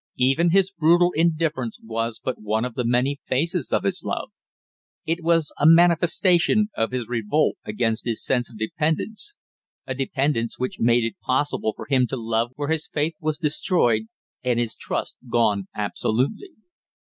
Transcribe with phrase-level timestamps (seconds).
[0.17, 4.31] Even his brutal indifference was but one of the many phases of his love;
[5.05, 9.35] it was a manifestation of his revolt against his sense of dependence,
[9.85, 14.07] a dependence which made it possible for him to love where his faith was destroyed
[14.43, 16.49] and his trust gone absolutely.